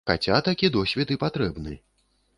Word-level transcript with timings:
Хаця 0.09 0.39
такі 0.47 0.71
досвед 0.77 1.13
і 1.17 1.19
патрэбны. 1.27 1.79